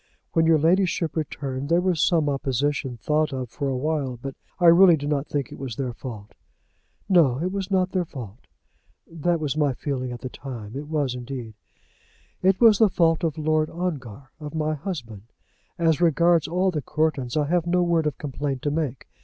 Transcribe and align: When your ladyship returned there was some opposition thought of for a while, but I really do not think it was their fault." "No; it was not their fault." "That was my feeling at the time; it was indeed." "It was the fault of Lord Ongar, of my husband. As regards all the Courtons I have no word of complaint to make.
When 0.33 0.47
your 0.47 0.57
ladyship 0.57 1.15
returned 1.15 1.69
there 1.69 1.79
was 1.79 2.01
some 2.01 2.27
opposition 2.27 2.97
thought 2.97 3.31
of 3.31 3.51
for 3.51 3.69
a 3.69 3.77
while, 3.77 4.17
but 4.19 4.33
I 4.59 4.65
really 4.65 4.97
do 4.97 5.05
not 5.05 5.27
think 5.27 5.51
it 5.51 5.59
was 5.59 5.75
their 5.75 5.93
fault." 5.93 6.33
"No; 7.07 7.37
it 7.37 7.51
was 7.51 7.69
not 7.69 7.91
their 7.91 8.03
fault." 8.05 8.47
"That 9.05 9.39
was 9.39 9.55
my 9.55 9.75
feeling 9.75 10.11
at 10.11 10.21
the 10.21 10.29
time; 10.29 10.75
it 10.75 10.87
was 10.87 11.13
indeed." 11.13 11.53
"It 12.41 12.59
was 12.59 12.79
the 12.79 12.89
fault 12.89 13.23
of 13.23 13.37
Lord 13.37 13.69
Ongar, 13.69 14.31
of 14.39 14.55
my 14.55 14.73
husband. 14.73 15.21
As 15.77 16.01
regards 16.01 16.47
all 16.47 16.71
the 16.71 16.81
Courtons 16.81 17.37
I 17.37 17.45
have 17.49 17.67
no 17.67 17.83
word 17.83 18.07
of 18.07 18.17
complaint 18.17 18.63
to 18.63 18.71
make. 18.71 19.07